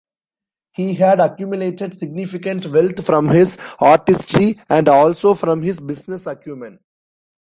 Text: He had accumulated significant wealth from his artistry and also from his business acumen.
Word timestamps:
He 0.71 0.95
had 0.95 1.19
accumulated 1.19 1.93
significant 1.93 2.65
wealth 2.65 3.05
from 3.05 3.27
his 3.27 3.55
artistry 3.77 4.59
and 4.67 4.89
also 4.89 5.35
from 5.35 5.61
his 5.61 5.79
business 5.79 6.25
acumen. 6.25 6.79